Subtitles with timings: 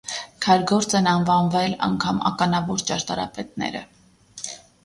[0.45, 3.87] Քարգործ են անվանվել, անգամ, ականավոր ճարտարապետները։